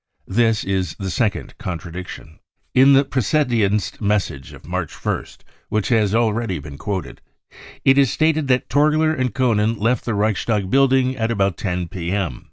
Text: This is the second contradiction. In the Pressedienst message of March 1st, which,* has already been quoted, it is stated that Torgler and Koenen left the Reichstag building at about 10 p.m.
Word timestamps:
This 0.25 0.63
is 0.63 0.95
the 0.95 1.11
second 1.11 1.55
contradiction. 1.59 2.39
In 2.73 2.93
the 2.93 3.05
Pressedienst 3.05 4.01
message 4.01 4.51
of 4.51 4.65
March 4.65 4.91
1st, 4.91 5.41
which,* 5.69 5.89
has 5.89 6.15
already 6.15 6.57
been 6.57 6.79
quoted, 6.79 7.21
it 7.85 7.99
is 7.99 8.11
stated 8.11 8.47
that 8.47 8.67
Torgler 8.67 9.13
and 9.13 9.31
Koenen 9.31 9.77
left 9.79 10.05
the 10.05 10.15
Reichstag 10.15 10.71
building 10.71 11.15
at 11.17 11.29
about 11.29 11.55
10 11.55 11.87
p.m. 11.89 12.39